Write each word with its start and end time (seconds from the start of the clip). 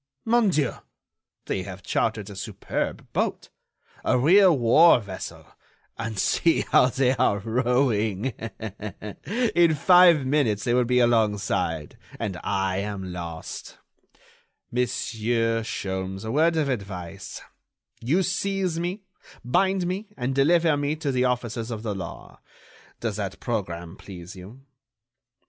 "Mon 0.25 0.49
Dieu! 0.49 0.73
they 1.45 1.61
have 1.61 1.83
chartered 1.83 2.27
a 2.31 2.35
superb 2.35 3.13
boat, 3.13 3.49
a 4.03 4.17
real 4.17 4.57
war 4.57 4.99
vessel, 4.99 5.45
and 5.95 6.17
see 6.17 6.61
how 6.71 6.87
they 6.87 7.11
are 7.17 7.37
rowing. 7.37 8.33
In 9.53 9.75
five 9.75 10.25
minutes 10.25 10.63
they 10.63 10.73
will 10.73 10.85
be 10.85 10.97
along 10.97 11.37
side, 11.37 11.99
and 12.19 12.39
I 12.43 12.77
am 12.77 13.13
lost. 13.13 13.77
Monsieur 14.71 15.61
Sholmes, 15.61 16.25
a 16.25 16.31
word 16.31 16.57
of 16.57 16.67
advice; 16.67 17.39
you 17.99 18.23
seize 18.23 18.79
me, 18.79 19.03
bind 19.45 19.85
me 19.85 20.07
and 20.17 20.33
deliver 20.33 20.75
me 20.75 20.95
to 20.95 21.11
the 21.11 21.25
officers 21.25 21.69
of 21.69 21.83
the 21.83 21.93
law. 21.93 22.41
Does 23.01 23.17
that 23.17 23.39
programme 23.39 23.97
please 23.97 24.35
you?... 24.35 24.61